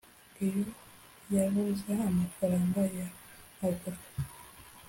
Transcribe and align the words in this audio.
iyo 0.45 0.63
yabuze 1.35 1.91
amafaranga 2.09 2.79
ya 2.97 3.07
Avoka 3.67 4.07